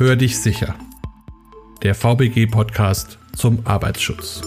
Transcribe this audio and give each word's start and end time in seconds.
Hör 0.00 0.16
dich 0.16 0.38
sicher. 0.38 0.76
Der 1.82 1.94
VBG-Podcast 1.94 3.18
zum 3.36 3.66
Arbeitsschutz. 3.66 4.40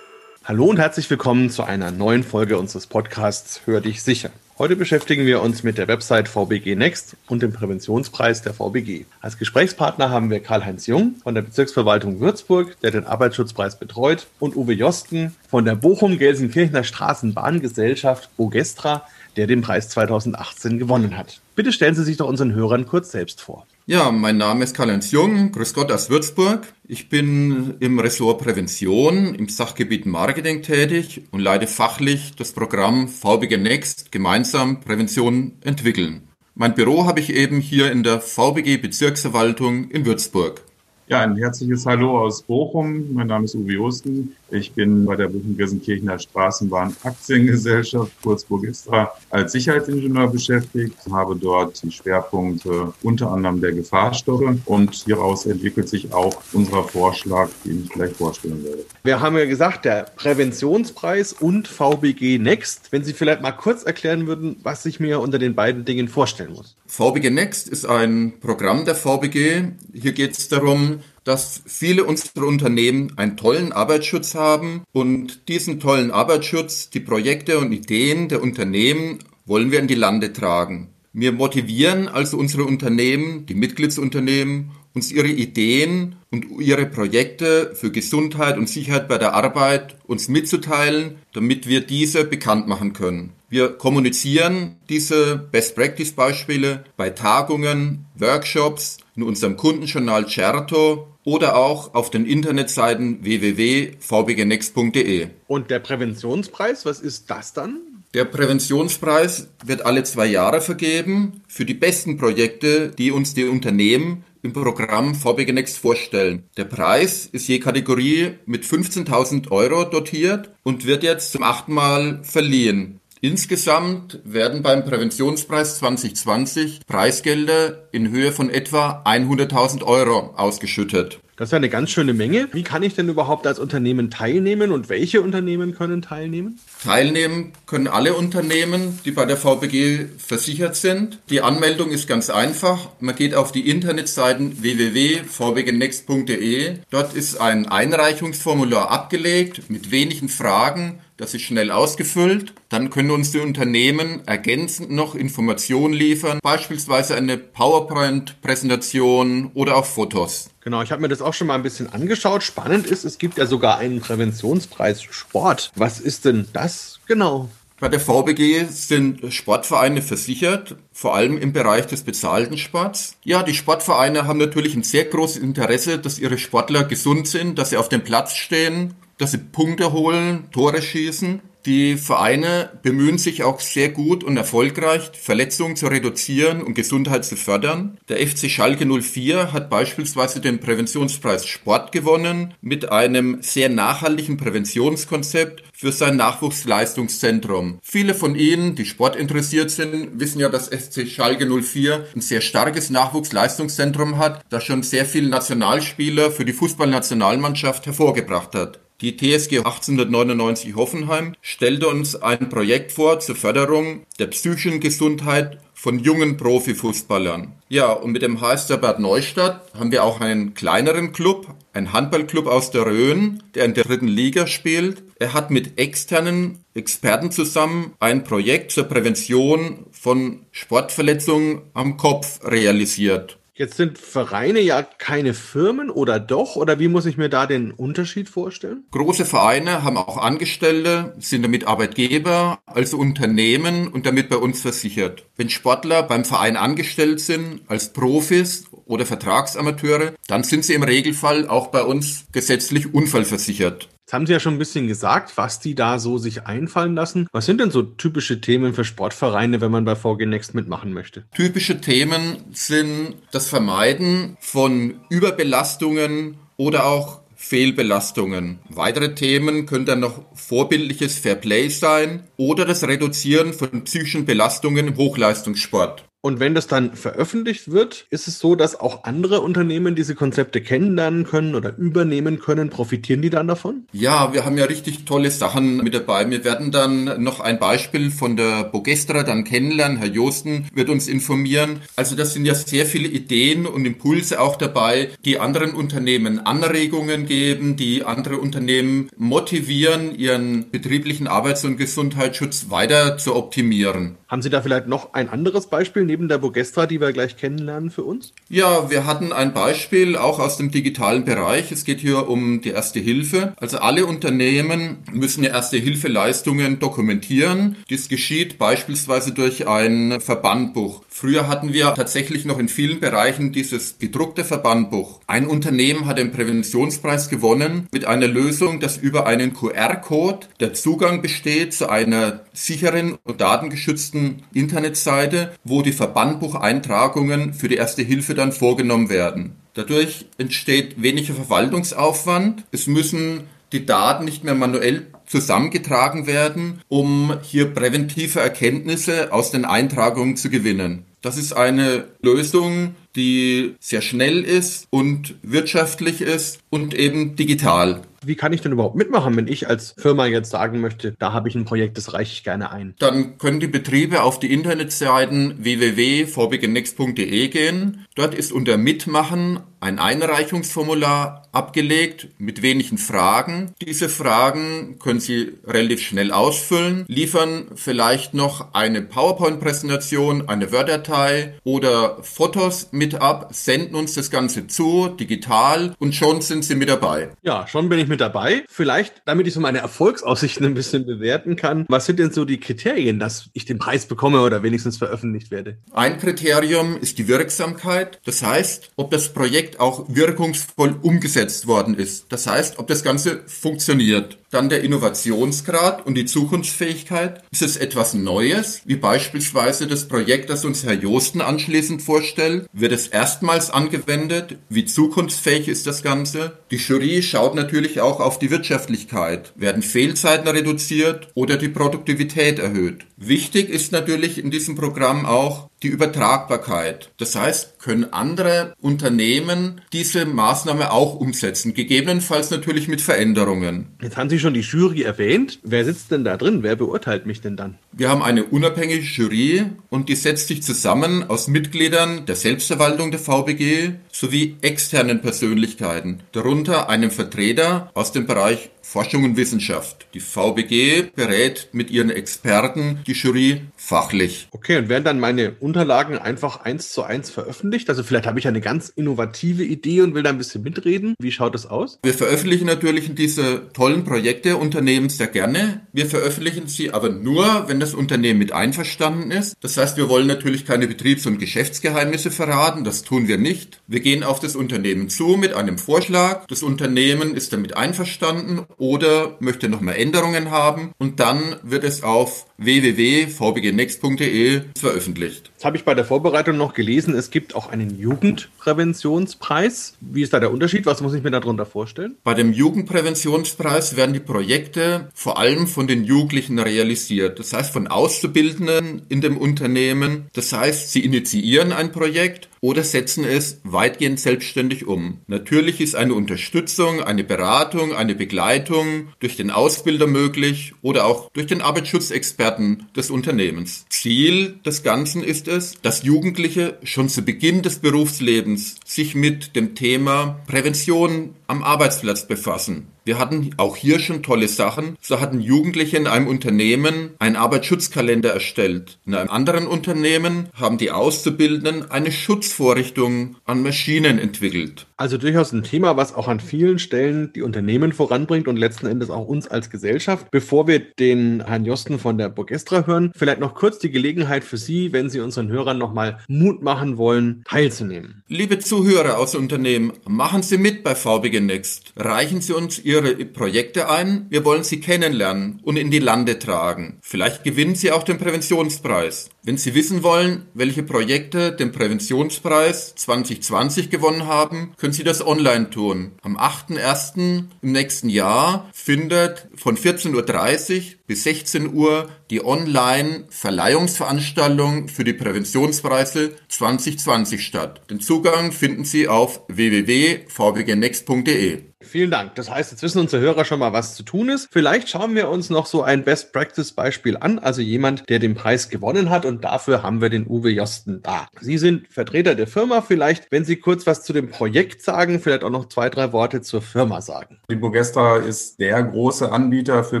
Hallo 0.44 0.64
und 0.64 0.80
herzlich 0.80 1.08
willkommen 1.08 1.50
zu 1.50 1.62
einer 1.62 1.92
neuen 1.92 2.24
Folge 2.24 2.58
unseres 2.58 2.88
Podcasts 2.88 3.60
Hör 3.64 3.80
dich 3.80 4.02
sicher. 4.02 4.30
Heute 4.58 4.74
beschäftigen 4.74 5.24
wir 5.24 5.40
uns 5.40 5.62
mit 5.62 5.78
der 5.78 5.86
Website 5.86 6.26
VBG 6.26 6.74
Next 6.74 7.16
und 7.28 7.44
dem 7.44 7.52
Präventionspreis 7.52 8.42
der 8.42 8.52
VBG. 8.52 9.04
Als 9.20 9.38
Gesprächspartner 9.38 10.10
haben 10.10 10.30
wir 10.30 10.40
Karl-Heinz 10.40 10.88
Jung 10.88 11.14
von 11.22 11.36
der 11.36 11.42
Bezirksverwaltung 11.42 12.18
Würzburg, 12.18 12.76
der 12.80 12.90
den 12.90 13.06
Arbeitsschutzpreis 13.06 13.78
betreut, 13.78 14.26
und 14.40 14.56
Uwe 14.56 14.72
Josten 14.72 15.32
von 15.48 15.64
der 15.64 15.76
Bochum-Gelsenkirchener 15.76 16.82
Straßenbahngesellschaft 16.82 18.36
Bogestra, 18.36 19.06
der 19.36 19.46
den 19.46 19.62
Preis 19.62 19.90
2018 19.90 20.80
gewonnen 20.80 21.16
hat. 21.16 21.40
Bitte 21.54 21.70
stellen 21.72 21.94
Sie 21.94 22.02
sich 22.02 22.16
doch 22.16 22.26
unseren 22.26 22.52
Hörern 22.52 22.84
kurz 22.88 23.12
selbst 23.12 23.40
vor. 23.40 23.64
Ja, 23.84 24.12
mein 24.12 24.36
Name 24.36 24.62
ist 24.62 24.76
Karl-Heinz 24.76 25.10
Jung, 25.10 25.50
Grüß 25.50 25.74
Gott 25.74 25.90
aus 25.90 26.08
Würzburg. 26.08 26.72
Ich 26.86 27.08
bin 27.08 27.74
im 27.80 27.98
Ressort 27.98 28.40
Prävention 28.40 29.34
im 29.34 29.48
Sachgebiet 29.48 30.06
Marketing 30.06 30.62
tätig 30.62 31.22
und 31.32 31.40
leite 31.40 31.66
fachlich 31.66 32.32
das 32.36 32.52
Programm 32.52 33.08
VBG 33.08 33.56
Next 33.56 34.12
gemeinsam 34.12 34.78
Prävention 34.80 35.54
entwickeln. 35.62 36.28
Mein 36.54 36.76
Büro 36.76 37.06
habe 37.06 37.18
ich 37.18 37.34
eben 37.34 37.58
hier 37.58 37.90
in 37.90 38.04
der 38.04 38.20
VBG 38.20 38.76
Bezirksverwaltung 38.76 39.90
in 39.90 40.06
Würzburg. 40.06 40.62
Ja, 41.08 41.22
ein 41.22 41.36
herzliches 41.36 41.84
Hallo 41.84 42.20
aus 42.20 42.42
Bochum. 42.42 43.12
Mein 43.12 43.26
Name 43.26 43.46
ist 43.46 43.56
Uwe 43.56 43.72
Josten. 43.72 44.36
Ich 44.52 44.72
bin 44.72 45.06
bei 45.06 45.16
der 45.16 45.28
Bochum-Gelsenkirchener 45.28 46.18
Straßenbahn 46.18 46.94
Aktiengesellschaft, 47.04 48.12
kurz 48.22 48.44
Burgistra, 48.44 49.10
als 49.30 49.52
Sicherheitsingenieur 49.52 50.28
beschäftigt, 50.28 50.94
habe 51.10 51.36
dort 51.36 51.82
die 51.82 51.90
Schwerpunkte 51.90 52.92
unter 53.02 53.30
anderem 53.30 53.62
der 53.62 53.72
Gefahrstoffe 53.72 54.58
und 54.66 54.94
hieraus 54.94 55.46
entwickelt 55.46 55.88
sich 55.88 56.12
auch 56.12 56.42
unser 56.52 56.84
Vorschlag, 56.84 57.48
den 57.64 57.84
ich 57.84 57.88
gleich 57.88 58.12
vorstellen 58.12 58.62
werde. 58.62 58.84
Wir 59.04 59.20
haben 59.20 59.38
ja 59.38 59.46
gesagt, 59.46 59.86
der 59.86 60.04
Präventionspreis 60.16 61.32
und 61.32 61.66
VBG 61.66 62.38
Next. 62.38 62.88
Wenn 62.90 63.04
Sie 63.04 63.14
vielleicht 63.14 63.40
mal 63.40 63.52
kurz 63.52 63.84
erklären 63.84 64.26
würden, 64.26 64.56
was 64.62 64.84
ich 64.84 65.00
mir 65.00 65.20
unter 65.20 65.38
den 65.38 65.54
beiden 65.54 65.86
Dingen 65.86 66.08
vorstellen 66.08 66.52
muss. 66.52 66.76
VBG 66.86 67.30
Next 67.30 67.70
ist 67.70 67.86
ein 67.86 68.34
Programm 68.40 68.84
der 68.84 68.96
VBG. 68.96 69.72
Hier 69.94 70.12
geht 70.12 70.32
es 70.32 70.48
darum, 70.48 70.98
dass 71.24 71.62
viele 71.66 72.04
unserer 72.04 72.46
Unternehmen 72.46 73.12
einen 73.16 73.36
tollen 73.36 73.72
Arbeitsschutz 73.72 74.34
haben 74.34 74.82
und 74.92 75.48
diesen 75.48 75.80
tollen 75.80 76.10
Arbeitsschutz, 76.10 76.90
die 76.90 77.00
Projekte 77.00 77.58
und 77.58 77.72
Ideen 77.72 78.28
der 78.28 78.42
Unternehmen 78.42 79.18
wollen 79.46 79.70
wir 79.70 79.78
in 79.78 79.88
die 79.88 79.94
Lande 79.94 80.32
tragen. 80.32 80.88
Wir 81.12 81.32
motivieren 81.32 82.08
also 82.08 82.38
unsere 82.38 82.64
Unternehmen, 82.64 83.44
die 83.46 83.54
Mitgliedsunternehmen, 83.54 84.70
uns 84.94 85.12
ihre 85.12 85.28
Ideen 85.28 86.16
und 86.30 86.46
ihre 86.58 86.86
Projekte 86.86 87.74
für 87.74 87.90
Gesundheit 87.90 88.56
und 88.58 88.68
Sicherheit 88.68 89.08
bei 89.08 89.18
der 89.18 89.34
Arbeit 89.34 89.96
uns 90.06 90.28
mitzuteilen, 90.28 91.16
damit 91.32 91.66
wir 91.66 91.80
diese 91.80 92.24
bekannt 92.24 92.66
machen 92.66 92.92
können. 92.92 93.32
Wir 93.48 93.68
kommunizieren 93.68 94.76
diese 94.88 95.36
Best-Practice-Beispiele 95.36 96.84
bei 96.96 97.10
Tagungen, 97.10 98.06
Workshops, 98.16 98.98
in 99.16 99.22
unserem 99.22 99.56
Kundenjournal 99.56 100.28
Certo 100.28 101.08
oder 101.24 101.56
auch 101.56 101.94
auf 101.94 102.10
den 102.10 102.26
Internetseiten 102.26 103.22
www.vbgnext.de. 103.22 105.28
Und 105.46 105.70
der 105.70 105.78
Präventionspreis, 105.78 106.84
was 106.84 106.98
ist 107.00 107.30
das 107.30 107.52
dann? 107.52 107.80
Der 108.14 108.24
Präventionspreis 108.26 109.48
wird 109.64 109.86
alle 109.86 110.04
zwei 110.04 110.26
Jahre 110.26 110.60
vergeben 110.60 111.42
für 111.48 111.64
die 111.64 111.74
besten 111.74 112.18
Projekte, 112.18 112.90
die 112.90 113.10
uns 113.10 113.32
die 113.32 113.44
Unternehmen 113.44 114.24
im 114.42 114.52
Programm 114.52 115.14
VBG 115.14 115.52
Next 115.52 115.78
vorstellen. 115.78 116.42
Der 116.56 116.64
Preis 116.64 117.28
ist 117.30 117.48
je 117.48 117.58
Kategorie 117.58 118.34
mit 118.44 118.64
15.000 118.64 119.50
Euro 119.50 119.84
dotiert 119.84 120.50
und 120.62 120.84
wird 120.84 121.04
jetzt 121.04 121.32
zum 121.32 121.42
achten 121.42 121.72
Mal 121.72 122.20
verliehen. 122.22 123.00
Insgesamt 123.24 124.18
werden 124.24 124.62
beim 124.62 124.84
Präventionspreis 124.84 125.78
2020 125.78 126.80
Preisgelder 126.88 127.88
in 127.92 128.10
Höhe 128.10 128.32
von 128.32 128.50
etwa 128.50 129.04
100.000 129.04 129.84
Euro 129.84 130.34
ausgeschüttet. 130.36 131.20
Das 131.36 131.46
ist 131.46 131.52
ja 131.52 131.58
eine 131.58 131.68
ganz 131.68 131.90
schöne 131.90 132.14
Menge. 132.14 132.48
Wie 132.52 132.64
kann 132.64 132.82
ich 132.82 132.96
denn 132.96 133.08
überhaupt 133.08 133.46
als 133.46 133.60
Unternehmen 133.60 134.10
teilnehmen 134.10 134.72
und 134.72 134.88
welche 134.88 135.22
Unternehmen 135.22 135.72
können 135.74 136.02
teilnehmen? 136.02 136.58
Teilnehmen 136.82 137.52
können 137.66 137.86
alle 137.86 138.14
Unternehmen, 138.14 138.98
die 139.04 139.12
bei 139.12 139.24
der 139.24 139.36
VBG 139.36 140.06
versichert 140.18 140.74
sind. 140.74 141.20
Die 141.30 141.42
Anmeldung 141.42 141.90
ist 141.90 142.08
ganz 142.08 142.28
einfach. 142.28 142.88
Man 142.98 143.14
geht 143.14 143.36
auf 143.36 143.52
die 143.52 143.70
Internetseiten 143.70 144.62
www.vbgnext.de. 144.62 146.78
Dort 146.90 147.14
ist 147.14 147.40
ein 147.40 147.68
Einreichungsformular 147.68 148.90
abgelegt 148.90 149.70
mit 149.70 149.92
wenigen 149.92 150.28
Fragen. 150.28 150.98
Das 151.22 151.32
ist 151.34 151.42
schnell 151.42 151.70
ausgefüllt. 151.70 152.52
Dann 152.68 152.90
können 152.90 153.12
uns 153.12 153.30
die 153.30 153.38
Unternehmen 153.38 154.26
ergänzend 154.26 154.90
noch 154.90 155.14
Informationen 155.14 155.94
liefern, 155.94 156.40
beispielsweise 156.42 157.14
eine 157.14 157.38
PowerPoint-Präsentation 157.38 159.52
oder 159.54 159.76
auch 159.76 159.86
Fotos. 159.86 160.50
Genau, 160.62 160.82
ich 160.82 160.90
habe 160.90 161.00
mir 161.00 161.06
das 161.06 161.22
auch 161.22 161.32
schon 161.32 161.46
mal 161.46 161.54
ein 161.54 161.62
bisschen 161.62 161.92
angeschaut. 161.92 162.42
Spannend 162.42 162.88
ist, 162.88 163.04
es 163.04 163.18
gibt 163.18 163.38
ja 163.38 163.46
sogar 163.46 163.78
einen 163.78 164.00
Präventionspreis 164.00 165.04
Sport. 165.04 165.70
Was 165.76 166.00
ist 166.00 166.24
denn 166.24 166.48
das 166.54 166.98
genau? 167.06 167.48
Bei 167.78 167.88
der 167.88 168.00
VBG 168.00 168.64
sind 168.68 169.32
Sportvereine 169.32 170.02
versichert, 170.02 170.74
vor 170.92 171.14
allem 171.14 171.38
im 171.38 171.52
Bereich 171.52 171.86
des 171.86 172.02
bezahlten 172.02 172.58
Sports. 172.58 173.14
Ja, 173.22 173.44
die 173.44 173.54
Sportvereine 173.54 174.26
haben 174.26 174.40
natürlich 174.40 174.74
ein 174.74 174.82
sehr 174.82 175.04
großes 175.04 175.40
Interesse, 175.40 176.00
dass 176.00 176.18
ihre 176.18 176.38
Sportler 176.38 176.82
gesund 176.82 177.28
sind, 177.28 177.60
dass 177.60 177.70
sie 177.70 177.76
auf 177.76 177.88
dem 177.88 178.02
Platz 178.02 178.34
stehen, 178.34 178.96
dass 179.22 179.30
sie 179.30 179.38
Punkte 179.38 179.92
holen, 179.92 180.48
Tore 180.50 180.82
schießen. 180.82 181.40
Die 181.64 181.96
Vereine 181.96 182.70
bemühen 182.82 183.18
sich 183.18 183.44
auch 183.44 183.60
sehr 183.60 183.90
gut 183.90 184.24
und 184.24 184.36
erfolgreich, 184.36 185.12
Verletzungen 185.12 185.76
zu 185.76 185.86
reduzieren 185.86 186.60
und 186.60 186.74
Gesundheit 186.74 187.24
zu 187.24 187.36
fördern. 187.36 187.98
Der 188.08 188.16
FC 188.16 188.50
Schalke 188.50 188.84
04 188.84 189.52
hat 189.52 189.70
beispielsweise 189.70 190.40
den 190.40 190.58
Präventionspreis 190.58 191.46
Sport 191.46 191.92
gewonnen 191.92 192.54
mit 192.62 192.90
einem 192.90 193.42
sehr 193.42 193.68
nachhaltigen 193.68 194.38
Präventionskonzept 194.38 195.62
für 195.72 195.92
sein 195.92 196.16
Nachwuchsleistungszentrum. 196.16 197.78
Viele 197.80 198.14
von 198.14 198.34
Ihnen, 198.34 198.74
die 198.74 198.84
Sport 198.84 199.14
interessiert 199.14 199.70
sind, 199.70 200.18
wissen 200.18 200.40
ja, 200.40 200.48
dass 200.48 200.66
FC 200.66 201.06
Schalke 201.06 201.46
04 201.46 202.06
ein 202.16 202.20
sehr 202.20 202.40
starkes 202.40 202.90
Nachwuchsleistungszentrum 202.90 204.18
hat, 204.18 204.44
das 204.50 204.64
schon 204.64 204.82
sehr 204.82 205.06
viele 205.06 205.28
Nationalspieler 205.28 206.32
für 206.32 206.44
die 206.44 206.52
Fußballnationalmannschaft 206.52 207.86
hervorgebracht 207.86 208.56
hat. 208.56 208.80
Die 209.02 209.16
TSG 209.16 209.58
1899 209.58 210.76
Hoffenheim 210.76 211.34
stellte 211.42 211.88
uns 211.88 212.14
ein 212.14 212.48
Projekt 212.48 212.92
vor 212.92 213.18
zur 213.18 213.34
Förderung 213.34 214.06
der 214.20 214.28
psychischen 214.28 214.78
Gesundheit 214.78 215.58
von 215.74 215.98
jungen 215.98 216.36
Profifußballern. 216.36 217.50
Ja, 217.68 217.90
und 217.90 218.12
mit 218.12 218.22
dem 218.22 218.40
HSC 218.40 218.76
Bad 218.76 219.00
Neustadt 219.00 219.60
haben 219.76 219.90
wir 219.90 220.04
auch 220.04 220.20
einen 220.20 220.54
kleineren 220.54 221.12
Club, 221.12 221.52
einen 221.72 221.92
Handballclub 221.92 222.46
aus 222.46 222.70
der 222.70 222.86
Rhön, 222.86 223.42
der 223.56 223.64
in 223.64 223.74
der 223.74 223.82
dritten 223.82 224.06
Liga 224.06 224.46
spielt. 224.46 225.02
Er 225.18 225.34
hat 225.34 225.50
mit 225.50 225.80
externen 225.80 226.64
Experten 226.74 227.32
zusammen 227.32 227.94
ein 227.98 228.22
Projekt 228.22 228.70
zur 228.70 228.84
Prävention 228.84 229.86
von 229.90 230.46
Sportverletzungen 230.52 231.62
am 231.74 231.96
Kopf 231.96 232.38
realisiert. 232.44 233.38
Jetzt 233.54 233.76
sind 233.76 233.98
Vereine 233.98 234.60
ja 234.60 234.82
keine 234.82 235.34
Firmen 235.34 235.90
oder 235.90 236.18
doch? 236.18 236.56
Oder 236.56 236.78
wie 236.78 236.88
muss 236.88 237.04
ich 237.04 237.18
mir 237.18 237.28
da 237.28 237.46
den 237.46 237.70
Unterschied 237.70 238.30
vorstellen? 238.30 238.84
Große 238.92 239.26
Vereine 239.26 239.84
haben 239.84 239.98
auch 239.98 240.16
Angestellte, 240.16 241.14
sind 241.18 241.42
damit 241.42 241.66
Arbeitgeber, 241.66 242.60
also 242.64 242.96
Unternehmen 242.96 243.88
und 243.88 244.06
damit 244.06 244.30
bei 244.30 244.36
uns 244.36 244.62
versichert. 244.62 245.26
Wenn 245.36 245.50
Sportler 245.50 246.02
beim 246.02 246.24
Verein 246.24 246.56
angestellt 246.56 247.20
sind, 247.20 247.60
als 247.66 247.92
Profis 247.92 248.64
oder 248.86 249.04
Vertragsamateure, 249.04 250.14
dann 250.28 250.44
sind 250.44 250.64
sie 250.64 250.72
im 250.72 250.82
Regelfall 250.82 251.46
auch 251.46 251.66
bei 251.66 251.82
uns 251.82 252.24
gesetzlich 252.32 252.94
unfallversichert. 252.94 253.90
Jetzt 254.12 254.16
haben 254.16 254.26
Sie 254.26 254.32
ja 254.34 254.40
schon 254.40 254.56
ein 254.56 254.58
bisschen 254.58 254.88
gesagt, 254.88 255.38
was 255.38 255.58
die 255.58 255.74
da 255.74 255.98
so 255.98 256.18
sich 256.18 256.46
einfallen 256.46 256.94
lassen. 256.94 257.28
Was 257.32 257.46
sind 257.46 257.62
denn 257.62 257.70
so 257.70 257.80
typische 257.80 258.42
Themen 258.42 258.74
für 258.74 258.84
Sportvereine, 258.84 259.62
wenn 259.62 259.70
man 259.70 259.86
bei 259.86 259.96
VG 259.96 260.26
Next 260.26 260.54
mitmachen 260.54 260.92
möchte? 260.92 261.24
Typische 261.34 261.80
Themen 261.80 262.36
sind 262.52 263.14
das 263.30 263.48
Vermeiden 263.48 264.36
von 264.38 265.00
Überbelastungen 265.08 266.36
oder 266.58 266.84
auch 266.84 267.22
Fehlbelastungen. 267.36 268.58
Weitere 268.68 269.14
Themen 269.14 269.64
können 269.64 269.86
dann 269.86 270.00
noch 270.00 270.26
vorbildliches 270.34 271.18
Fairplay 271.18 271.70
sein 271.70 272.24
oder 272.36 272.66
das 272.66 272.86
Reduzieren 272.86 273.54
von 273.54 273.84
psychischen 273.84 274.26
Belastungen 274.26 274.88
im 274.88 274.96
Hochleistungssport. 274.98 276.04
Und 276.22 276.38
wenn 276.38 276.54
das 276.54 276.68
dann 276.68 276.94
veröffentlicht 276.94 277.72
wird, 277.72 278.06
ist 278.10 278.28
es 278.28 278.38
so, 278.38 278.54
dass 278.54 278.78
auch 278.78 279.02
andere 279.02 279.40
Unternehmen 279.40 279.96
diese 279.96 280.14
Konzepte 280.14 280.60
kennenlernen 280.60 281.24
können 281.24 281.56
oder 281.56 281.76
übernehmen 281.76 282.38
können. 282.38 282.70
Profitieren 282.70 283.22
die 283.22 283.30
dann 283.30 283.48
davon? 283.48 283.86
Ja, 283.92 284.32
wir 284.32 284.44
haben 284.44 284.56
ja 284.56 284.66
richtig 284.66 285.04
tolle 285.04 285.32
Sachen 285.32 285.78
mit 285.78 285.94
dabei. 285.94 286.30
Wir 286.30 286.44
werden 286.44 286.70
dann 286.70 287.24
noch 287.24 287.40
ein 287.40 287.58
Beispiel 287.58 288.12
von 288.12 288.36
der 288.36 288.62
Bogestra 288.62 289.24
dann 289.24 289.42
kennenlernen. 289.42 289.98
Herr 289.98 290.06
Josten 290.06 290.68
wird 290.72 290.90
uns 290.90 291.08
informieren. 291.08 291.80
Also 291.96 292.14
das 292.14 292.34
sind 292.34 292.46
ja 292.46 292.54
sehr 292.54 292.86
viele 292.86 293.08
Ideen 293.08 293.66
und 293.66 293.84
Impulse 293.84 294.40
auch 294.40 294.54
dabei, 294.54 295.08
die 295.24 295.40
anderen 295.40 295.74
Unternehmen 295.74 296.38
Anregungen 296.38 297.26
geben, 297.26 297.74
die 297.74 298.04
andere 298.04 298.38
Unternehmen 298.38 299.10
motivieren, 299.16 300.16
ihren 300.16 300.70
betrieblichen 300.70 301.26
Arbeits- 301.26 301.64
und 301.64 301.78
Gesundheitsschutz 301.78 302.66
weiter 302.70 303.18
zu 303.18 303.34
optimieren. 303.34 304.18
Haben 304.32 304.40
Sie 304.40 304.48
da 304.48 304.62
vielleicht 304.62 304.86
noch 304.86 305.12
ein 305.12 305.28
anderes 305.28 305.66
Beispiel 305.66 306.06
neben 306.06 306.26
der 306.26 306.38
Bogestra, 306.38 306.86
die 306.86 307.02
wir 307.02 307.12
gleich 307.12 307.36
kennenlernen 307.36 307.90
für 307.90 308.02
uns? 308.02 308.32
Ja, 308.48 308.88
wir 308.88 309.04
hatten 309.04 309.30
ein 309.30 309.52
Beispiel 309.52 310.16
auch 310.16 310.38
aus 310.38 310.56
dem 310.56 310.70
digitalen 310.70 311.26
Bereich. 311.26 311.70
Es 311.70 311.84
geht 311.84 312.00
hier 312.00 312.30
um 312.30 312.62
die 312.62 312.70
Erste 312.70 312.98
Hilfe. 312.98 313.52
Also 313.58 313.76
alle 313.76 314.06
Unternehmen 314.06 315.04
müssen 315.12 315.44
Erste 315.44 315.76
Hilfe 315.76 316.08
Leistungen 316.08 316.78
dokumentieren. 316.78 317.76
Dies 317.90 318.08
geschieht 318.08 318.56
beispielsweise 318.56 319.32
durch 319.32 319.68
ein 319.68 320.18
Verbandbuch. 320.18 321.02
Früher 321.10 321.46
hatten 321.46 321.74
wir 321.74 321.92
tatsächlich 321.92 322.46
noch 322.46 322.58
in 322.58 322.70
vielen 322.70 323.00
Bereichen 323.00 323.52
dieses 323.52 323.98
gedruckte 323.98 324.44
Verbandbuch. 324.44 325.20
Ein 325.26 325.46
Unternehmen 325.46 326.06
hat 326.06 326.16
den 326.16 326.32
Präventionspreis 326.32 327.28
gewonnen 327.28 327.86
mit 327.92 328.06
einer 328.06 328.28
Lösung, 328.28 328.80
dass 328.80 328.96
über 328.96 329.26
einen 329.26 329.52
QR-Code 329.52 330.46
der 330.58 330.72
Zugang 330.72 331.20
besteht 331.20 331.74
zu 331.74 331.90
einer 331.90 332.46
sicheren 332.54 333.18
und 333.24 333.42
datengeschützten 333.42 334.21
Internetseite, 334.52 335.52
wo 335.64 335.82
die 335.82 335.92
Verbandbucheintragungen 335.92 337.54
für 337.54 337.68
die 337.68 337.76
Erste 337.76 338.02
Hilfe 338.02 338.34
dann 338.34 338.52
vorgenommen 338.52 339.08
werden. 339.08 339.56
Dadurch 339.74 340.26
entsteht 340.38 341.00
weniger 341.02 341.34
Verwaltungsaufwand. 341.34 342.64
Es 342.72 342.86
müssen 342.86 343.44
die 343.72 343.86
Daten 343.86 344.24
nicht 344.24 344.44
mehr 344.44 344.54
manuell 344.54 345.06
zusammengetragen 345.26 346.26
werden, 346.26 346.80
um 346.88 347.38
hier 347.42 347.72
präventive 347.72 348.40
Erkenntnisse 348.40 349.32
aus 349.32 349.50
den 349.50 349.64
Eintragungen 349.64 350.36
zu 350.36 350.50
gewinnen. 350.50 351.04
Das 351.22 351.38
ist 351.38 351.52
eine 351.52 352.08
Lösung, 352.20 352.94
die 353.16 353.74
sehr 353.80 354.02
schnell 354.02 354.42
ist 354.42 354.86
und 354.90 355.36
wirtschaftlich 355.42 356.20
ist 356.20 356.58
und 356.68 356.94
eben 356.94 357.36
digital. 357.36 358.02
Wie 358.24 358.36
kann 358.36 358.52
ich 358.52 358.60
denn 358.60 358.72
überhaupt 358.72 358.96
mitmachen, 358.96 359.36
wenn 359.36 359.48
ich 359.48 359.68
als 359.68 359.94
Firma 359.98 360.26
jetzt 360.26 360.50
sagen 360.50 360.80
möchte, 360.80 361.14
da 361.18 361.32
habe 361.32 361.48
ich 361.48 361.54
ein 361.54 361.64
Projekt, 361.64 361.96
das 361.96 362.12
reiche 362.12 362.32
ich 362.32 362.44
gerne 362.44 362.70
ein? 362.70 362.94
Dann 362.98 363.38
können 363.38 363.60
die 363.60 363.66
Betriebe 363.66 364.22
auf 364.22 364.38
die 364.38 364.52
Internetseiten 364.52 365.64
www.vbgnext.de 365.64 367.48
gehen. 367.48 368.06
Dort 368.14 368.34
ist 368.34 368.52
unter 368.52 368.76
Mitmachen 368.76 369.60
ein 369.82 369.98
Einreichungsformular 369.98 371.42
abgelegt 371.50 372.28
mit 372.38 372.62
wenigen 372.62 372.98
Fragen. 372.98 373.74
Diese 373.82 374.08
Fragen 374.08 374.98
können 375.00 375.20
Sie 375.20 375.54
relativ 375.66 376.00
schnell 376.00 376.30
ausfüllen, 376.30 377.04
liefern 377.08 377.66
vielleicht 377.74 378.32
noch 378.32 378.72
eine 378.74 379.02
PowerPoint-Präsentation, 379.02 380.48
eine 380.48 380.70
Word-Datei 380.72 381.54
oder 381.64 382.22
Fotos 382.22 382.88
mit 382.92 383.16
ab, 383.16 383.50
senden 383.52 383.96
uns 383.96 384.14
das 384.14 384.30
Ganze 384.30 384.68
zu, 384.68 385.08
digital 385.08 385.94
und 385.98 386.14
schon 386.14 386.40
sind 386.42 386.64
Sie 386.64 386.76
mit 386.76 386.88
dabei. 386.88 387.30
Ja, 387.42 387.66
schon 387.66 387.88
bin 387.88 387.98
ich 387.98 388.08
mit 388.08 388.20
dabei. 388.20 388.64
Vielleicht, 388.68 389.22
damit 389.26 389.48
ich 389.48 389.54
so 389.54 389.60
meine 389.60 389.78
Erfolgsaussichten 389.78 390.64
ein 390.64 390.74
bisschen 390.74 391.04
bewerten 391.04 391.56
kann, 391.56 391.86
was 391.88 392.06
sind 392.06 392.20
denn 392.20 392.30
so 392.30 392.44
die 392.44 392.60
Kriterien, 392.60 393.18
dass 393.18 393.50
ich 393.52 393.64
den 393.64 393.78
Preis 393.78 394.06
bekomme 394.06 394.42
oder 394.42 394.62
wenigstens 394.62 394.96
veröffentlicht 394.96 395.50
werde? 395.50 395.78
Ein 395.92 396.18
Kriterium 396.18 396.96
ist 396.98 397.18
die 397.18 397.26
Wirksamkeit. 397.26 398.20
Das 398.24 398.42
heißt, 398.42 398.92
ob 398.96 399.10
das 399.10 399.32
Projekt 399.32 399.71
auch 399.80 400.04
wirkungsvoll 400.08 400.96
umgesetzt 401.02 401.66
worden 401.66 401.94
ist. 401.94 402.26
Das 402.30 402.46
heißt, 402.46 402.78
ob 402.78 402.86
das 402.86 403.02
Ganze 403.02 403.42
funktioniert. 403.46 404.38
Dann 404.52 404.68
der 404.68 404.84
Innovationsgrad 404.84 406.04
und 406.04 406.14
die 406.14 406.26
Zukunftsfähigkeit. 406.26 407.42
Ist 407.50 407.62
es 407.62 407.78
etwas 407.78 408.12
Neues, 408.12 408.82
wie 408.84 408.96
beispielsweise 408.96 409.86
das 409.86 410.08
Projekt, 410.08 410.50
das 410.50 410.66
uns 410.66 410.84
Herr 410.84 410.92
Josten 410.92 411.40
anschließend 411.40 412.02
vorstellt? 412.02 412.68
Wird 412.74 412.92
es 412.92 413.06
erstmals 413.06 413.70
angewendet? 413.70 414.58
Wie 414.68 414.84
zukunftsfähig 414.84 415.68
ist 415.68 415.86
das 415.86 416.02
Ganze? 416.02 416.58
Die 416.70 416.76
Jury 416.76 417.22
schaut 417.22 417.54
natürlich 417.54 418.02
auch 418.02 418.20
auf 418.20 418.38
die 418.38 418.50
Wirtschaftlichkeit. 418.50 419.54
Werden 419.56 419.82
Fehlzeiten 419.82 420.46
reduziert 420.46 421.28
oder 421.32 421.56
die 421.56 421.70
Produktivität 421.70 422.58
erhöht? 422.58 423.06
Wichtig 423.16 423.70
ist 423.70 423.90
natürlich 423.90 424.36
in 424.36 424.50
diesem 424.50 424.74
Programm 424.74 425.24
auch 425.24 425.70
die 425.82 425.88
Übertragbarkeit. 425.88 427.10
Das 427.18 427.34
heißt, 427.34 427.78
können 427.78 428.12
andere 428.12 428.74
Unternehmen 428.80 429.80
diese 429.92 430.26
Maßnahme 430.26 430.92
auch 430.92 431.14
umsetzen, 431.14 431.74
gegebenenfalls 431.74 432.50
natürlich 432.50 432.88
mit 432.88 433.00
Veränderungen. 433.00 433.88
Jetzt 434.00 434.16
haben 434.16 434.30
Sie 434.30 434.38
schon 434.42 434.54
die 434.54 434.60
Jury 434.60 435.02
erwähnt. 435.02 435.58
Wer 435.62 435.84
sitzt 435.84 436.10
denn 436.10 436.24
da 436.24 436.36
drin? 436.36 436.62
Wer 436.62 436.76
beurteilt 436.76 437.24
mich 437.24 437.40
denn 437.40 437.56
dann? 437.56 437.78
Wir 437.92 438.10
haben 438.10 438.22
eine 438.22 438.44
unabhängige 438.44 439.00
Jury 439.00 439.64
und 439.88 440.08
die 440.08 440.16
setzt 440.16 440.48
sich 440.48 440.62
zusammen 440.62 441.24
aus 441.30 441.48
Mitgliedern 441.48 442.26
der 442.26 442.36
Selbstverwaltung 442.36 443.10
der 443.10 443.20
VBG 443.20 443.92
sowie 444.10 444.56
externen 444.60 445.20
Persönlichkeiten, 445.22 446.20
darunter 446.32 446.88
einem 446.88 447.10
Vertreter 447.10 447.90
aus 447.94 448.12
dem 448.12 448.26
Bereich 448.26 448.70
Forschung 448.82 449.24
und 449.24 449.36
Wissenschaft. 449.36 450.06
Die 450.12 450.20
VBG 450.20 451.10
berät 451.14 451.68
mit 451.72 451.90
ihren 451.90 452.10
Experten 452.10 453.00
die 453.06 453.12
Jury 453.12 453.62
fachlich. 453.76 454.48
Okay, 454.50 454.76
und 454.76 454.88
werden 454.88 455.04
dann 455.04 455.20
meine 455.20 455.52
Unterlagen 455.60 456.18
einfach 456.18 456.60
eins 456.60 456.92
zu 456.92 457.02
eins 457.02 457.30
veröffentlicht? 457.30 457.88
Also 457.88 458.02
vielleicht 458.02 458.26
habe 458.26 458.38
ich 458.38 458.48
eine 458.48 458.60
ganz 458.60 458.88
innovative 458.88 459.64
Idee 459.64 460.02
und 460.02 460.14
will 460.14 460.22
da 460.22 460.30
ein 460.30 460.38
bisschen 460.38 460.62
mitreden. 460.62 461.14
Wie 461.18 461.32
schaut 461.32 461.54
das 461.54 461.66
aus? 461.66 461.98
Wir 462.02 462.14
veröffentlichen 462.14 462.66
natürlich 462.66 463.14
diese 463.14 463.70
tollen 463.72 464.04
Projekte 464.04 464.56
Unternehmen 464.56 465.08
sehr 465.08 465.28
gerne. 465.28 465.86
Wir 465.92 466.06
veröffentlichen 466.06 466.66
sie 466.66 466.92
aber 466.92 467.08
nur, 467.08 467.68
wenn 467.68 467.80
das 467.80 467.94
Unternehmen 467.94 468.38
mit 468.38 468.52
einverstanden 468.52 469.30
ist. 469.30 469.56
Das 469.60 469.76
heißt, 469.76 469.96
wir 469.96 470.08
wollen 470.08 470.26
natürlich 470.26 470.66
keine 470.66 470.88
Betriebs- 470.88 471.26
und 471.26 471.38
Geschäftsgeheimnisse 471.38 472.30
verraten. 472.30 472.84
Das 472.84 473.02
tun 473.02 473.28
wir 473.28 473.38
nicht. 473.38 473.80
Wir 473.86 474.00
gehen 474.00 474.24
auf 474.24 474.40
das 474.40 474.56
Unternehmen 474.56 475.08
zu 475.08 475.36
mit 475.36 475.54
einem 475.54 475.78
Vorschlag. 475.78 476.46
Das 476.48 476.62
Unternehmen 476.62 477.34
ist 477.34 477.52
damit 477.52 477.76
einverstanden 477.76 478.66
oder 478.78 479.36
möchte 479.40 479.68
nochmal 479.68 479.96
Änderungen 479.96 480.50
haben 480.50 480.92
und 480.98 481.20
dann 481.20 481.56
wird 481.62 481.84
es 481.84 482.02
auf 482.02 482.46
www.vbgnext.de 482.58 484.62
veröffentlicht. 484.78 485.51
Das 485.62 485.68
habe 485.68 485.76
ich 485.76 485.84
bei 485.84 485.94
der 485.94 486.04
Vorbereitung 486.04 486.56
noch 486.56 486.74
gelesen. 486.74 487.14
Es 487.14 487.30
gibt 487.30 487.54
auch 487.54 487.70
einen 487.70 487.96
Jugendpräventionspreis. 487.96 489.96
Wie 490.00 490.22
ist 490.22 490.32
da 490.32 490.40
der 490.40 490.52
Unterschied? 490.52 490.86
Was 490.86 491.00
muss 491.02 491.14
ich 491.14 491.22
mir 491.22 491.30
darunter 491.30 491.66
vorstellen? 491.66 492.16
Bei 492.24 492.34
dem 492.34 492.52
Jugendpräventionspreis 492.52 493.94
werden 493.94 494.12
die 494.12 494.18
Projekte 494.18 495.08
vor 495.14 495.38
allem 495.38 495.68
von 495.68 495.86
den 495.86 496.02
Jugendlichen 496.02 496.58
realisiert. 496.58 497.38
Das 497.38 497.52
heißt 497.52 497.72
von 497.72 497.86
Auszubildenden 497.86 499.02
in 499.08 499.20
dem 499.20 499.36
Unternehmen. 499.36 500.26
Das 500.32 500.52
heißt, 500.52 500.90
sie 500.90 501.04
initiieren 501.04 501.70
ein 501.70 501.92
Projekt 501.92 502.48
oder 502.62 502.84
setzen 502.84 503.24
es 503.24 503.60
weitgehend 503.64 504.20
selbstständig 504.20 504.86
um. 504.86 505.18
Natürlich 505.26 505.80
ist 505.80 505.96
eine 505.96 506.14
Unterstützung, 506.14 507.02
eine 507.02 507.24
Beratung, 507.24 507.92
eine 507.92 508.14
Begleitung 508.14 509.08
durch 509.18 509.36
den 509.36 509.50
Ausbilder 509.50 510.06
möglich 510.06 510.72
oder 510.80 511.04
auch 511.04 511.28
durch 511.32 511.48
den 511.48 511.60
Arbeitsschutzexperten 511.60 512.86
des 512.96 513.10
Unternehmens. 513.10 513.84
Ziel 513.88 514.60
des 514.64 514.84
Ganzen 514.84 515.24
ist 515.24 515.48
es, 515.52 515.80
dass 515.80 516.02
Jugendliche 516.02 516.78
schon 516.82 517.08
zu 517.08 517.22
Beginn 517.22 517.62
des 517.62 517.78
Berufslebens 517.78 518.76
sich 518.84 519.14
mit 519.14 519.54
dem 519.54 519.74
Thema 519.74 520.40
Prävention 520.46 521.34
am 521.52 521.62
Arbeitsplatz 521.62 522.26
befassen. 522.26 522.86
Wir 523.04 523.18
hatten 523.18 523.50
auch 523.56 523.76
hier 523.76 523.98
schon 523.98 524.22
tolle 524.22 524.48
Sachen. 524.48 524.96
So 525.00 525.20
hatten 525.20 525.40
Jugendliche 525.40 525.96
in 525.96 526.06
einem 526.06 526.28
Unternehmen 526.28 527.10
einen 527.18 527.36
Arbeitsschutzkalender 527.36 528.30
erstellt. 528.30 528.98
In 529.04 529.14
einem 529.14 529.28
anderen 529.28 529.66
Unternehmen 529.66 530.48
haben 530.54 530.78
die 530.78 530.92
Auszubildenden 530.92 531.90
eine 531.90 532.12
Schutzvorrichtung 532.12 533.36
an 533.44 533.62
Maschinen 533.62 534.18
entwickelt. 534.18 534.86
Also 534.96 535.18
durchaus 535.18 535.52
ein 535.52 535.64
Thema, 535.64 535.96
was 535.96 536.14
auch 536.14 536.28
an 536.28 536.38
vielen 536.38 536.78
Stellen 536.78 537.32
die 537.34 537.42
Unternehmen 537.42 537.92
voranbringt 537.92 538.46
und 538.46 538.56
letzten 538.56 538.86
Endes 538.86 539.10
auch 539.10 539.26
uns 539.26 539.48
als 539.48 539.68
Gesellschaft. 539.68 540.30
Bevor 540.30 540.68
wir 540.68 540.78
den 540.78 541.44
Herrn 541.44 541.64
Josten 541.64 541.98
von 541.98 542.16
der 542.16 542.28
Burgestra 542.28 542.86
hören, 542.86 543.10
vielleicht 543.16 543.40
noch 543.40 543.56
kurz 543.56 543.80
die 543.80 543.90
Gelegenheit 543.90 544.44
für 544.44 544.56
Sie, 544.56 544.92
wenn 544.92 545.10
Sie 545.10 545.18
unseren 545.20 545.48
Hörern 545.48 545.76
nochmal 545.76 546.20
Mut 546.28 546.62
machen 546.62 546.98
wollen, 546.98 547.42
teilzunehmen. 547.48 548.22
Liebe 548.28 548.60
Zuhörer 548.60 549.18
aus 549.18 549.34
Unternehmen, 549.34 549.92
machen 550.06 550.44
Sie 550.44 550.56
mit 550.56 550.84
bei 550.84 550.94
VBG 550.94 551.41
Next. 551.46 551.92
Reichen 551.96 552.40
Sie 552.40 552.52
uns 552.52 552.78
Ihre 552.78 553.14
Projekte 553.24 553.88
ein. 553.88 554.26
Wir 554.30 554.44
wollen 554.44 554.64
Sie 554.64 554.80
kennenlernen 554.80 555.60
und 555.62 555.76
in 555.76 555.90
die 555.90 555.98
Lande 555.98 556.38
tragen. 556.38 556.98
Vielleicht 557.02 557.44
gewinnen 557.44 557.74
Sie 557.74 557.92
auch 557.92 558.02
den 558.02 558.18
Präventionspreis. 558.18 559.30
Wenn 559.44 559.56
Sie 559.56 559.74
wissen 559.74 560.04
wollen, 560.04 560.46
welche 560.54 560.84
Projekte 560.84 561.50
den 561.50 561.72
Präventionspreis 561.72 562.94
2020 562.94 563.90
gewonnen 563.90 564.26
haben, 564.26 564.72
können 564.76 564.92
Sie 564.92 565.02
das 565.02 565.26
online 565.26 565.68
tun. 565.68 566.12
Am 566.22 566.36
8.1. 566.36 567.46
im 567.60 567.72
nächsten 567.72 568.08
Jahr 568.08 568.70
findet 568.72 569.48
von 569.56 569.76
14.30 569.76 570.76
Uhr 570.76 570.82
bis 571.08 571.24
16 571.24 571.74
Uhr 571.74 572.08
die 572.30 572.44
Online-Verleihungsveranstaltung 572.44 574.86
für 574.86 575.02
die 575.02 575.12
Präventionspreise 575.12 576.36
2020 576.46 577.44
statt. 577.44 577.82
Den 577.90 577.98
Zugang 577.98 578.52
finden 578.52 578.84
Sie 578.84 579.08
auf 579.08 579.40
www.vbgnext.de. 579.48 581.71
Vielen 581.84 582.10
Dank. 582.10 582.34
Das 582.34 582.50
heißt, 582.50 582.72
jetzt 582.72 582.82
wissen 582.82 583.00
unsere 583.00 583.22
Hörer 583.22 583.44
schon 583.44 583.58
mal, 583.58 583.72
was 583.72 583.94
zu 583.94 584.02
tun 584.02 584.28
ist. 584.28 584.48
Vielleicht 584.50 584.88
schauen 584.88 585.14
wir 585.14 585.28
uns 585.28 585.50
noch 585.50 585.66
so 585.66 585.82
ein 585.82 586.04
Best 586.04 586.32
Practice 586.32 586.72
Beispiel 586.72 587.16
an, 587.16 587.38
also 587.38 587.60
jemand, 587.60 588.08
der 588.08 588.18
den 588.18 588.34
Preis 588.34 588.68
gewonnen 588.68 589.10
hat 589.10 589.24
und 589.24 589.44
dafür 589.44 589.82
haben 589.82 590.00
wir 590.00 590.08
den 590.08 590.26
Uwe 590.26 590.50
Josten 590.50 591.02
da. 591.02 591.26
Sie 591.40 591.58
sind 591.58 591.92
Vertreter 591.92 592.34
der 592.34 592.46
Firma. 592.46 592.80
Vielleicht, 592.82 593.30
wenn 593.30 593.44
Sie 593.44 593.56
kurz 593.56 593.86
was 593.86 594.02
zu 594.02 594.12
dem 594.12 594.30
Projekt 594.30 594.82
sagen, 594.82 595.20
vielleicht 595.20 595.44
auch 595.44 595.50
noch 595.50 595.68
zwei, 595.68 595.90
drei 595.90 596.12
Worte 596.12 596.40
zur 596.40 596.62
Firma 596.62 597.00
sagen. 597.00 597.38
Die 597.50 597.56
Bogestra 597.56 598.16
ist 598.16 598.60
der 598.60 598.82
große 598.82 599.30
Anbieter 599.30 599.84
für 599.84 600.00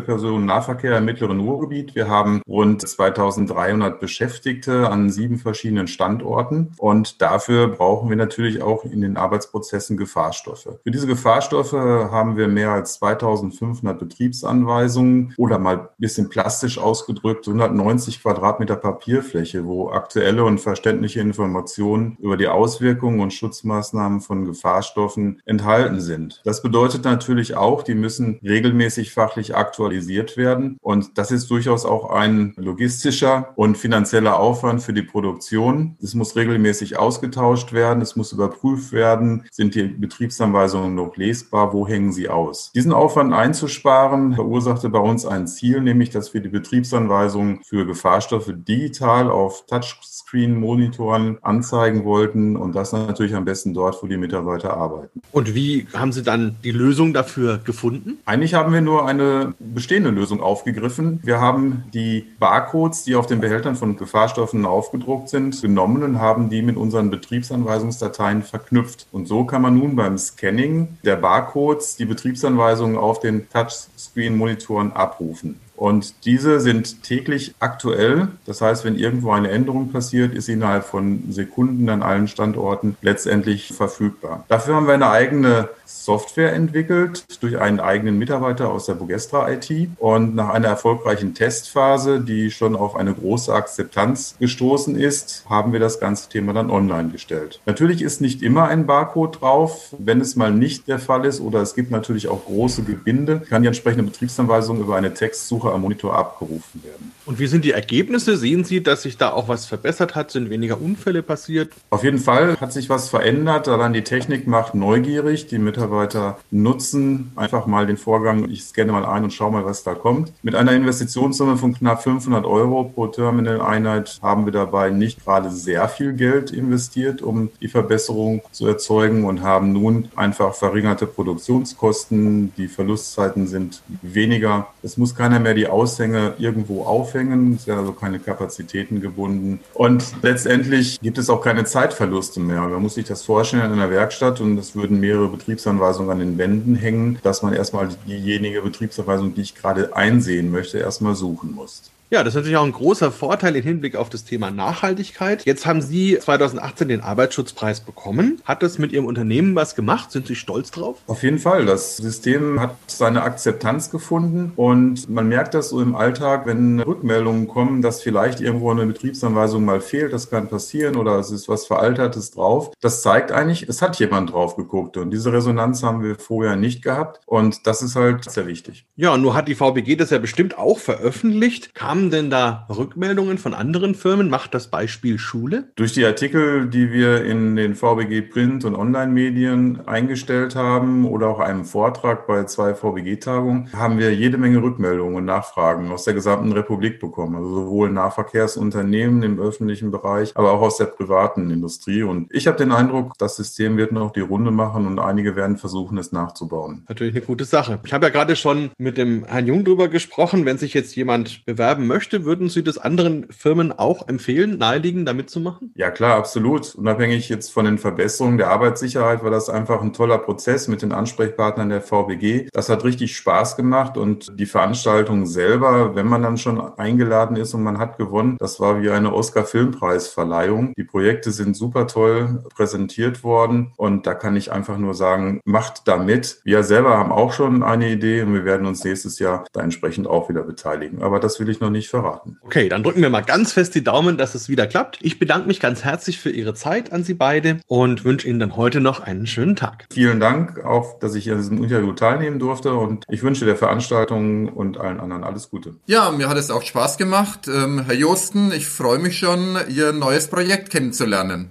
Personennahverkehr 0.00 0.98
im 0.98 1.04
mittleren 1.04 1.40
Ruhrgebiet. 1.40 1.94
Wir 1.94 2.08
haben 2.08 2.42
rund 2.46 2.86
2300 2.86 4.00
Beschäftigte 4.00 4.88
an 4.88 5.10
sieben 5.10 5.38
verschiedenen 5.38 5.86
Standorten 5.86 6.72
und 6.78 7.20
dafür 7.20 7.68
brauchen 7.68 8.08
wir 8.08 8.16
natürlich 8.16 8.62
auch 8.62 8.84
in 8.84 9.00
den 9.00 9.16
Arbeitsprozessen 9.16 9.96
Gefahrstoffe. 9.96 10.68
Für 10.82 10.90
diese 10.90 11.06
Gefahrstoffe 11.06 11.71
haben 11.78 12.36
wir 12.36 12.48
mehr 12.48 12.70
als 12.70 12.94
2500 12.94 13.98
Betriebsanweisungen 13.98 15.34
oder 15.36 15.58
mal 15.58 15.78
ein 15.78 15.88
bisschen 15.98 16.28
plastisch 16.28 16.78
ausgedrückt 16.78 17.46
190 17.46 18.22
Quadratmeter 18.22 18.76
Papierfläche, 18.76 19.64
wo 19.64 19.90
aktuelle 19.90 20.44
und 20.44 20.60
verständliche 20.60 21.20
Informationen 21.20 22.16
über 22.20 22.36
die 22.36 22.48
Auswirkungen 22.48 23.20
und 23.20 23.32
Schutzmaßnahmen 23.32 24.20
von 24.20 24.44
Gefahrstoffen 24.44 25.40
enthalten 25.44 26.00
sind. 26.00 26.40
Das 26.44 26.62
bedeutet 26.62 27.04
natürlich 27.04 27.56
auch, 27.56 27.82
die 27.82 27.94
müssen 27.94 28.38
regelmäßig 28.42 29.12
fachlich 29.12 29.56
aktualisiert 29.56 30.36
werden 30.36 30.78
und 30.80 31.18
das 31.18 31.30
ist 31.30 31.50
durchaus 31.50 31.84
auch 31.84 32.10
ein 32.10 32.54
logistischer 32.56 33.52
und 33.56 33.78
finanzieller 33.78 34.38
Aufwand 34.38 34.82
für 34.82 34.92
die 34.92 35.02
Produktion. 35.02 35.96
Es 36.02 36.14
muss 36.14 36.36
regelmäßig 36.36 36.98
ausgetauscht 36.98 37.72
werden, 37.72 38.02
es 38.02 38.16
muss 38.16 38.32
überprüft 38.32 38.92
werden, 38.92 39.44
sind 39.50 39.74
die 39.74 39.84
Betriebsanweisungen 39.84 40.94
noch 40.94 41.16
lesbar 41.16 41.61
wo 41.72 41.86
hängen 41.86 42.12
sie 42.12 42.28
aus. 42.28 42.72
Diesen 42.74 42.92
Aufwand 42.92 43.32
einzusparen, 43.32 44.34
verursachte 44.34 44.88
bei 44.88 44.98
uns 44.98 45.26
ein 45.26 45.46
Ziel, 45.46 45.80
nämlich 45.80 46.10
dass 46.10 46.34
wir 46.34 46.40
die 46.40 46.48
Betriebsanweisungen 46.48 47.60
für 47.64 47.86
Gefahrstoffe 47.86 48.52
digital 48.54 49.30
auf 49.30 49.66
Touchscreen-Monitoren 49.66 51.38
anzeigen 51.42 52.04
wollten 52.04 52.56
und 52.56 52.74
das 52.74 52.92
natürlich 52.92 53.34
am 53.34 53.44
besten 53.44 53.74
dort, 53.74 54.02
wo 54.02 54.06
die 54.06 54.16
Mitarbeiter 54.16 54.76
arbeiten. 54.76 55.20
Und 55.32 55.54
wie 55.54 55.86
haben 55.94 56.12
Sie 56.12 56.22
dann 56.22 56.56
die 56.64 56.70
Lösung 56.72 57.12
dafür 57.12 57.58
gefunden? 57.58 58.18
Eigentlich 58.24 58.54
haben 58.54 58.72
wir 58.72 58.80
nur 58.80 59.06
eine 59.06 59.54
bestehende 59.58 60.10
Lösung 60.10 60.40
aufgegriffen. 60.40 61.20
Wir 61.22 61.40
haben 61.40 61.84
die 61.94 62.26
Barcodes, 62.38 63.04
die 63.04 63.14
auf 63.14 63.26
den 63.26 63.40
Behältern 63.40 63.76
von 63.76 63.96
Gefahrstoffen 63.96 64.66
aufgedruckt 64.66 65.28
sind, 65.28 65.60
genommen 65.60 66.02
und 66.02 66.20
haben 66.20 66.50
die 66.50 66.62
mit 66.62 66.76
unseren 66.76 67.10
Betriebsanweisungsdateien 67.10 68.42
verknüpft. 68.42 69.06
Und 69.12 69.26
so 69.28 69.44
kann 69.44 69.62
man 69.62 69.78
nun 69.78 69.96
beim 69.96 70.18
Scanning 70.18 70.98
der 71.04 71.16
Barcodes 71.16 71.51
Barcodes 71.52 71.96
die 71.96 72.06
Betriebsanweisungen 72.06 72.96
auf 72.96 73.20
den 73.20 73.46
Touchscreen-Monitoren 73.50 74.92
abrufen. 74.92 75.60
Und 75.82 76.26
diese 76.26 76.60
sind 76.60 77.02
täglich 77.02 77.56
aktuell. 77.58 78.28
Das 78.46 78.60
heißt, 78.60 78.84
wenn 78.84 78.94
irgendwo 78.94 79.32
eine 79.32 79.50
Änderung 79.50 79.90
passiert, 79.90 80.32
ist 80.32 80.46
sie 80.46 80.52
innerhalb 80.52 80.84
von 80.84 81.32
Sekunden 81.32 81.88
an 81.88 82.04
allen 82.04 82.28
Standorten 82.28 82.96
letztendlich 83.02 83.72
verfügbar. 83.72 84.44
Dafür 84.46 84.76
haben 84.76 84.86
wir 84.86 84.94
eine 84.94 85.10
eigene 85.10 85.70
Software 85.84 86.52
entwickelt 86.52 87.24
durch 87.40 87.58
einen 87.58 87.80
eigenen 87.80 88.16
Mitarbeiter 88.16 88.70
aus 88.70 88.86
der 88.86 88.94
Bogestra 88.94 89.50
IT. 89.50 89.70
Und 89.98 90.36
nach 90.36 90.50
einer 90.50 90.68
erfolgreichen 90.68 91.34
Testphase, 91.34 92.20
die 92.20 92.52
schon 92.52 92.76
auf 92.76 92.94
eine 92.94 93.12
große 93.12 93.52
Akzeptanz 93.52 94.36
gestoßen 94.38 94.94
ist, 94.94 95.44
haben 95.48 95.72
wir 95.72 95.80
das 95.80 95.98
ganze 95.98 96.28
Thema 96.28 96.52
dann 96.52 96.70
online 96.70 97.10
gestellt. 97.10 97.60
Natürlich 97.66 98.02
ist 98.02 98.20
nicht 98.20 98.40
immer 98.42 98.68
ein 98.68 98.86
Barcode 98.86 99.40
drauf. 99.40 99.94
Wenn 99.98 100.20
es 100.20 100.36
mal 100.36 100.52
nicht 100.52 100.86
der 100.86 101.00
Fall 101.00 101.24
ist 101.24 101.40
oder 101.40 101.60
es 101.60 101.74
gibt 101.74 101.90
natürlich 101.90 102.28
auch 102.28 102.44
große 102.44 102.84
Gebinde, 102.84 103.40
kann 103.40 103.62
die 103.62 103.68
entsprechende 103.68 104.04
Betriebsanweisung 104.04 104.80
über 104.80 104.94
eine 104.94 105.12
Textsuche 105.12 105.71
am 105.72 105.82
Monitor 105.82 106.16
abgerufen 106.16 106.82
werden. 106.82 107.12
Und 107.24 107.38
wie 107.38 107.46
sind 107.46 107.64
die 107.64 107.72
Ergebnisse? 107.72 108.36
Sehen 108.36 108.64
Sie, 108.64 108.82
dass 108.82 109.02
sich 109.02 109.16
da 109.16 109.32
auch 109.32 109.48
was 109.48 109.66
verbessert 109.66 110.14
hat? 110.14 110.30
Sind 110.30 110.50
weniger 110.50 110.80
Unfälle 110.80 111.22
passiert? 111.22 111.72
Auf 111.90 112.02
jeden 112.04 112.18
Fall 112.18 112.56
hat 112.60 112.72
sich 112.72 112.88
was 112.88 113.08
verändert. 113.08 113.68
Allein 113.68 113.92
die 113.92 114.02
Technik 114.02 114.46
macht 114.46 114.74
neugierig. 114.74 115.46
Die 115.46 115.58
Mitarbeiter 115.58 116.38
nutzen 116.50 117.32
einfach 117.36 117.66
mal 117.66 117.86
den 117.86 117.96
Vorgang. 117.96 118.50
Ich 118.50 118.64
scanne 118.64 118.92
mal 118.92 119.04
ein 119.04 119.24
und 119.24 119.32
schaue 119.32 119.52
mal, 119.52 119.64
was 119.64 119.84
da 119.84 119.94
kommt. 119.94 120.32
Mit 120.42 120.54
einer 120.54 120.72
Investitionssumme 120.72 121.56
von 121.56 121.74
knapp 121.74 122.02
500 122.02 122.44
Euro 122.44 122.84
pro 122.84 123.06
Terminal-Einheit 123.06 124.18
haben 124.22 124.44
wir 124.44 124.52
dabei 124.52 124.90
nicht 124.90 125.24
gerade 125.24 125.50
sehr 125.50 125.88
viel 125.88 126.14
Geld 126.14 126.50
investiert, 126.50 127.22
um 127.22 127.50
die 127.60 127.68
Verbesserung 127.68 128.42
zu 128.50 128.66
erzeugen 128.66 129.24
und 129.24 129.42
haben 129.42 129.72
nun 129.72 130.08
einfach 130.16 130.54
verringerte 130.54 131.06
Produktionskosten. 131.06 132.52
Die 132.56 132.68
Verlustzeiten 132.68 133.46
sind 133.46 133.82
weniger. 134.02 134.68
Es 134.82 134.96
muss 134.96 135.14
keiner 135.14 135.38
mehr 135.38 135.54
die 135.54 135.61
Aushänge 135.66 136.34
irgendwo 136.38 136.84
aufhängen. 136.84 137.54
Es 137.54 137.66
werden 137.66 137.80
also 137.80 137.92
keine 137.92 138.18
Kapazitäten 138.18 139.00
gebunden. 139.00 139.60
Und 139.74 140.04
letztendlich 140.22 141.00
gibt 141.00 141.18
es 141.18 141.30
auch 141.30 141.42
keine 141.42 141.64
Zeitverluste 141.64 142.40
mehr. 142.40 142.60
Man 142.62 142.82
muss 142.82 142.94
sich 142.94 143.06
das 143.06 143.22
vorstellen 143.22 143.64
in 143.64 143.72
einer 143.72 143.90
Werkstatt 143.90 144.40
und 144.40 144.58
es 144.58 144.74
würden 144.74 145.00
mehrere 145.00 145.28
Betriebsanweisungen 145.28 146.10
an 146.10 146.18
den 146.18 146.38
Wänden 146.38 146.74
hängen, 146.74 147.18
dass 147.22 147.42
man 147.42 147.52
erstmal 147.52 147.88
diejenige 148.06 148.62
Betriebsanweisung, 148.62 149.34
die 149.34 149.42
ich 149.42 149.54
gerade 149.54 149.96
einsehen 149.96 150.50
möchte, 150.50 150.78
erstmal 150.78 151.14
suchen 151.14 151.52
muss. 151.54 151.82
Ja, 152.12 152.22
das 152.22 152.32
ist 152.32 152.40
natürlich 152.40 152.58
auch 152.58 152.66
ein 152.66 152.72
großer 152.72 153.10
Vorteil 153.10 153.56
im 153.56 153.62
Hinblick 153.62 153.96
auf 153.96 154.10
das 154.10 154.24
Thema 154.24 154.50
Nachhaltigkeit. 154.50 155.46
Jetzt 155.46 155.64
haben 155.64 155.80
Sie 155.80 156.18
2018 156.18 156.88
den 156.88 157.00
Arbeitsschutzpreis 157.00 157.80
bekommen. 157.80 158.42
Hat 158.44 158.62
das 158.62 158.76
mit 158.76 158.92
Ihrem 158.92 159.06
Unternehmen 159.06 159.54
was 159.54 159.74
gemacht? 159.74 160.12
Sind 160.12 160.26
Sie 160.26 160.34
stolz 160.34 160.70
drauf? 160.70 160.98
Auf 161.06 161.22
jeden 161.22 161.38
Fall. 161.38 161.64
Das 161.64 161.96
System 161.96 162.60
hat 162.60 162.76
seine 162.86 163.22
Akzeptanz 163.22 163.90
gefunden 163.90 164.52
und 164.56 165.08
man 165.08 165.26
merkt 165.26 165.54
das 165.54 165.70
so 165.70 165.80
im 165.80 165.94
Alltag, 165.94 166.44
wenn 166.44 166.80
Rückmeldungen 166.80 167.48
kommen, 167.48 167.80
dass 167.80 168.02
vielleicht 168.02 168.42
irgendwo 168.42 168.70
eine 168.70 168.84
Betriebsanweisung 168.84 169.64
mal 169.64 169.80
fehlt. 169.80 170.12
Das 170.12 170.28
kann 170.28 170.50
passieren 170.50 170.96
oder 170.96 171.18
es 171.18 171.30
ist 171.30 171.48
was 171.48 171.64
Veraltertes 171.64 172.32
drauf. 172.32 172.72
Das 172.82 173.00
zeigt 173.00 173.32
eigentlich, 173.32 173.70
es 173.70 173.80
hat 173.80 173.98
jemand 173.98 174.32
drauf 174.32 174.56
geguckt 174.56 174.98
und 174.98 175.12
diese 175.12 175.32
Resonanz 175.32 175.82
haben 175.82 176.02
wir 176.02 176.16
vorher 176.16 176.56
nicht 176.56 176.82
gehabt 176.82 177.20
und 177.24 177.66
das 177.66 177.80
ist 177.80 177.96
halt 177.96 178.30
sehr 178.30 178.46
wichtig. 178.46 178.84
Ja, 178.96 179.14
und 179.14 179.22
nur 179.22 179.32
hat 179.32 179.48
die 179.48 179.54
VBG 179.54 179.96
das 179.96 180.10
ja 180.10 180.18
bestimmt 180.18 180.58
auch 180.58 180.78
veröffentlicht. 180.78 181.74
Kam 181.74 182.01
Kamen 182.02 182.10
denn 182.10 182.30
da 182.30 182.66
Rückmeldungen 182.68 183.38
von 183.38 183.54
anderen 183.54 183.94
Firmen? 183.94 184.28
Macht 184.28 184.54
das 184.54 184.66
Beispiel 184.66 185.20
Schule? 185.20 185.70
Durch 185.76 185.92
die 185.92 186.04
Artikel, 186.04 186.68
die 186.68 186.90
wir 186.90 187.24
in 187.24 187.54
den 187.54 187.76
VBG 187.76 188.22
Print- 188.22 188.64
und 188.64 188.74
Online-Medien 188.74 189.86
eingestellt 189.86 190.56
haben 190.56 191.06
oder 191.06 191.28
auch 191.28 191.38
einem 191.38 191.64
Vortrag 191.64 192.26
bei 192.26 192.42
zwei 192.42 192.74
VBG-Tagungen, 192.74 193.68
haben 193.72 194.00
wir 194.00 194.12
jede 194.12 194.36
Menge 194.36 194.60
Rückmeldungen 194.60 195.14
und 195.14 195.26
Nachfragen 195.26 195.92
aus 195.92 196.02
der 196.02 196.14
gesamten 196.14 196.50
Republik 196.50 196.98
bekommen. 196.98 197.36
Also 197.36 197.54
sowohl 197.54 197.92
Nahverkehrsunternehmen 197.92 199.22
im 199.22 199.38
öffentlichen 199.38 199.92
Bereich, 199.92 200.32
aber 200.34 200.50
auch 200.50 200.62
aus 200.62 200.78
der 200.78 200.86
privaten 200.86 201.52
Industrie. 201.52 202.02
Und 202.02 202.34
ich 202.34 202.48
habe 202.48 202.58
den 202.58 202.72
Eindruck, 202.72 203.12
das 203.18 203.36
System 203.36 203.76
wird 203.76 203.92
noch 203.92 204.10
die 204.10 204.20
Runde 204.22 204.50
machen 204.50 204.88
und 204.88 204.98
einige 204.98 205.36
werden 205.36 205.56
versuchen, 205.56 205.98
es 205.98 206.10
nachzubauen. 206.10 206.84
Natürlich 206.88 207.14
eine 207.14 207.24
gute 207.24 207.44
Sache. 207.44 207.78
Ich 207.84 207.92
habe 207.92 208.06
ja 208.06 208.10
gerade 208.10 208.34
schon 208.34 208.70
mit 208.76 208.98
dem 208.98 209.24
Herrn 209.24 209.46
Jung 209.46 209.64
drüber 209.64 209.86
gesprochen. 209.86 210.44
Wenn 210.46 210.58
sich 210.58 210.74
jetzt 210.74 210.96
jemand 210.96 211.44
bewerben 211.46 211.81
möchte, 211.86 212.24
würden 212.24 212.48
Sie 212.48 212.62
das 212.62 212.78
anderen 212.78 213.26
Firmen 213.30 213.72
auch 213.72 214.08
empfehlen, 214.08 214.58
naheliegen, 214.58 215.04
da 215.04 215.12
mitzumachen? 215.12 215.72
Ja, 215.74 215.90
klar, 215.90 216.16
absolut. 216.16 216.74
Unabhängig 216.74 217.28
jetzt 217.28 217.52
von 217.52 217.64
den 217.64 217.78
Verbesserungen 217.78 218.38
der 218.38 218.50
Arbeitssicherheit 218.50 219.22
war 219.22 219.30
das 219.30 219.48
einfach 219.48 219.82
ein 219.82 219.92
toller 219.92 220.18
Prozess 220.18 220.68
mit 220.68 220.82
den 220.82 220.92
Ansprechpartnern 220.92 221.68
der 221.68 221.80
VBG. 221.80 222.48
Das 222.52 222.68
hat 222.68 222.84
richtig 222.84 223.16
Spaß 223.16 223.56
gemacht 223.56 223.96
und 223.96 224.38
die 224.38 224.46
Veranstaltung 224.46 225.26
selber, 225.26 225.94
wenn 225.94 226.06
man 226.06 226.22
dann 226.22 226.38
schon 226.38 226.60
eingeladen 226.78 227.36
ist 227.36 227.54
und 227.54 227.62
man 227.62 227.78
hat 227.78 227.98
gewonnen, 227.98 228.36
das 228.38 228.60
war 228.60 228.82
wie 228.82 228.90
eine 228.90 229.12
Oscar-Filmpreisverleihung. 229.12 230.74
Die 230.76 230.84
Projekte 230.84 231.30
sind 231.30 231.56
super 231.56 231.86
toll 231.86 232.44
präsentiert 232.54 233.24
worden 233.24 233.72
und 233.76 234.06
da 234.06 234.14
kann 234.14 234.36
ich 234.36 234.52
einfach 234.52 234.78
nur 234.78 234.94
sagen, 234.94 235.40
macht 235.44 235.88
da 235.88 235.96
mit. 235.96 236.40
Wir 236.44 236.62
selber 236.62 236.96
haben 236.96 237.12
auch 237.12 237.32
schon 237.32 237.62
eine 237.62 237.90
Idee 237.90 238.22
und 238.22 238.34
wir 238.34 238.44
werden 238.44 238.66
uns 238.66 238.84
nächstes 238.84 239.18
Jahr 239.18 239.44
da 239.52 239.60
entsprechend 239.60 240.06
auch 240.06 240.28
wieder 240.28 240.42
beteiligen. 240.42 241.02
Aber 241.02 241.20
das 241.20 241.40
will 241.40 241.48
ich 241.48 241.60
noch 241.60 241.70
nicht 241.72 241.88
verraten. 241.88 242.38
Okay, 242.42 242.68
dann 242.68 242.82
drücken 242.82 243.02
wir 243.02 243.10
mal 243.10 243.22
ganz 243.22 243.52
fest 243.52 243.74
die 243.74 243.84
Daumen, 243.84 244.16
dass 244.16 244.34
es 244.34 244.48
wieder 244.48 244.66
klappt. 244.66 244.98
Ich 245.02 245.18
bedanke 245.18 245.48
mich 245.48 245.60
ganz 245.60 245.84
herzlich 245.84 246.18
für 246.18 246.30
Ihre 246.30 246.54
Zeit 246.54 246.92
an 246.92 247.04
Sie 247.04 247.14
beide 247.14 247.60
und 247.66 248.04
wünsche 248.04 248.28
Ihnen 248.28 248.38
dann 248.38 248.56
heute 248.56 248.80
noch 248.80 249.00
einen 249.00 249.26
schönen 249.26 249.56
Tag. 249.56 249.86
Vielen 249.92 250.20
Dank 250.20 250.64
auch, 250.64 250.98
dass 250.98 251.14
ich 251.14 251.30
an 251.30 251.38
diesem 251.38 251.62
Interview 251.62 251.92
teilnehmen 251.92 252.38
durfte 252.38 252.74
und 252.74 253.04
ich 253.08 253.22
wünsche 253.22 253.44
der 253.44 253.56
Veranstaltung 253.56 254.48
und 254.48 254.78
allen 254.78 255.00
anderen 255.00 255.24
alles 255.24 255.50
Gute. 255.50 255.76
Ja, 255.86 256.10
mir 256.10 256.28
hat 256.28 256.38
es 256.38 256.50
auch 256.50 256.62
Spaß 256.62 256.98
gemacht. 256.98 257.48
Ähm, 257.48 257.82
Herr 257.86 257.94
Josten, 257.94 258.52
ich 258.52 258.66
freue 258.66 258.98
mich 258.98 259.18
schon, 259.18 259.56
Ihr 259.68 259.92
neues 259.92 260.28
Projekt 260.28 260.70
kennenzulernen. 260.70 261.50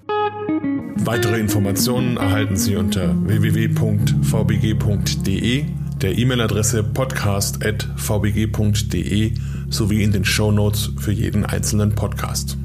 Weitere 1.03 1.39
Informationen 1.39 2.17
erhalten 2.17 2.57
Sie 2.57 2.75
unter 2.75 3.15
www.vbg.de 3.27 4.05
der 6.01 6.17
E-Mail-Adresse 6.17 6.83
podcast.vbg.de 6.83 9.33
sowie 9.71 10.03
in 10.03 10.11
den 10.11 10.25
Show 10.25 10.51
Notes 10.51 10.91
für 10.97 11.11
jeden 11.11 11.45
einzelnen 11.45 11.95
Podcast. 11.95 12.57